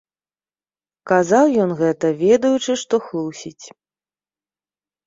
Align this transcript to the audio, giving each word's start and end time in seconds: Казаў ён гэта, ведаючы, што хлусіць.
Казаў 1.11 1.45
ён 1.65 1.75
гэта, 1.83 2.07
ведаючы, 2.23 2.71
што 2.87 2.95
хлусіць. 3.11 3.65